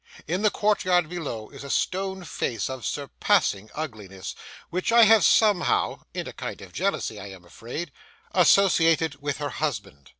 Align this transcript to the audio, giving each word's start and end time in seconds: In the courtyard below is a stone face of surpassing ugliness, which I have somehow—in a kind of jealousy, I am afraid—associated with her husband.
In 0.27 0.41
the 0.41 0.49
courtyard 0.49 1.09
below 1.09 1.49
is 1.51 1.63
a 1.63 1.69
stone 1.69 2.23
face 2.23 2.71
of 2.71 2.87
surpassing 2.87 3.69
ugliness, 3.75 4.33
which 4.71 4.91
I 4.91 5.03
have 5.03 5.23
somehow—in 5.23 6.27
a 6.27 6.33
kind 6.33 6.59
of 6.63 6.73
jealousy, 6.73 7.19
I 7.21 7.27
am 7.29 7.45
afraid—associated 7.45 9.21
with 9.21 9.37
her 9.37 9.49
husband. 9.49 10.09